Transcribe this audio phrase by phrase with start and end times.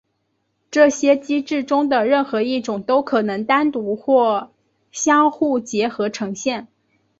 [0.71, 4.51] 这些机制中的任何一种都可能单独或
[4.91, 6.67] 相互结合呈现。